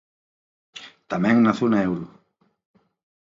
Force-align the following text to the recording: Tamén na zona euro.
Tamén 1.11 1.35
na 1.39 1.53
zona 1.59 1.79
euro. 1.89 2.05